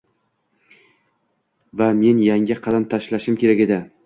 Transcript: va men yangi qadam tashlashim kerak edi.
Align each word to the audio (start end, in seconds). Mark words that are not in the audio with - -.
va 1.83 1.91
men 2.01 2.25
yangi 2.29 2.59
qadam 2.65 2.89
tashlashim 2.97 3.41
kerak 3.45 3.65
edi. 3.69 3.81